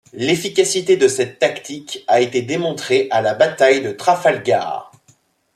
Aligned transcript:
L'efficacité 0.13 0.97
de 0.97 1.07
cette 1.07 1.37
tactique 1.37 2.03
a 2.07 2.21
été 2.21 2.41
démontrée 2.41 3.07
à 3.11 3.21
la 3.21 3.35
bataille 3.35 3.83
de 3.83 3.91
Trafalgar. 3.91 4.91